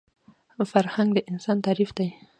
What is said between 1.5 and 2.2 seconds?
تعریف دی